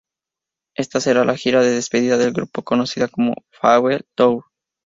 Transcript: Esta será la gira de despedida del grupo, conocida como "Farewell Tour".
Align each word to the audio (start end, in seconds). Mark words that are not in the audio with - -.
Esta 0.75 0.99
será 0.99 1.25
la 1.25 1.37
gira 1.37 1.61
de 1.61 1.69
despedida 1.75 2.17
del 2.17 2.31
grupo, 2.33 2.63
conocida 2.63 3.07
como 3.07 3.35
"Farewell 3.51 4.03
Tour". 4.17 4.45